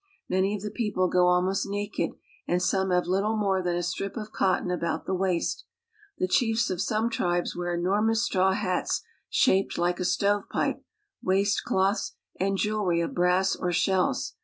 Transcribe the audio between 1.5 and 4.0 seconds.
naked, and some have Buttle more than a